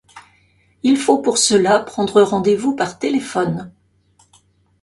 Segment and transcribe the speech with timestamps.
[0.81, 3.71] Il faut pour cela prendre rendez-vous par téléphone.